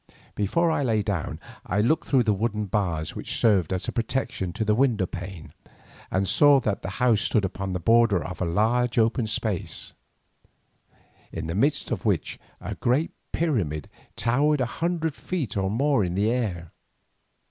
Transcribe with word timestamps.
Before 0.33 0.71
I 0.71 0.81
lay 0.81 1.03
down 1.03 1.39
I 1.63 1.79
looked 1.79 2.07
through 2.07 2.23
the 2.23 2.33
wooden 2.33 2.65
bars 2.65 3.15
which 3.15 3.37
served 3.37 3.71
as 3.71 3.87
a 3.87 3.91
protection 3.91 4.51
to 4.53 4.65
the 4.65 4.73
window 4.73 5.05
place, 5.05 5.49
and 6.09 6.27
saw 6.27 6.59
that 6.61 6.81
the 6.81 6.89
house 6.97 7.21
stood 7.21 7.45
upon 7.45 7.73
the 7.73 7.79
border 7.79 8.25
of 8.25 8.41
a 8.41 8.45
large 8.45 8.97
open 8.97 9.27
space, 9.27 9.93
in 11.31 11.45
the 11.45 11.53
midst 11.53 11.91
of 11.91 12.03
which 12.03 12.39
a 12.59 12.73
great 12.73 13.11
pyramid 13.31 13.89
towered 14.15 14.59
a 14.61 14.65
hundred 14.81 15.13
feet 15.13 15.55
or 15.55 15.69
more 15.69 16.03
into 16.03 16.19
the 16.21 16.31
air. 16.31 16.71